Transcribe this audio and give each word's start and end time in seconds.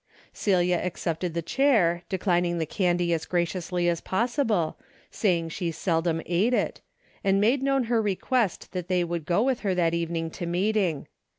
Celia 0.33 0.77
accepted 0.83 1.35
the 1.35 1.43
chair, 1.43 2.01
declining 2.09 2.57
the 2.57 2.65
candy 2.65 3.13
as 3.13 3.27
graciously 3.27 3.87
as 3.87 4.01
possible, 4.01 4.75
saying 5.11 5.49
she 5.49 5.69
seldom 5.69 6.23
ate 6.25 6.55
it, 6.55 6.81
and 7.23 7.39
made 7.39 7.61
known 7.61 7.83
her 7.83 8.01
request 8.01 8.71
that 8.71 8.87
they 8.87 9.03
would 9.03 9.25
go 9.27 9.43
with 9.43 9.59
her 9.59 9.75
that 9.75 9.93
evening 9.93 10.31
to 10.31 10.47
meeting. 10.47 11.07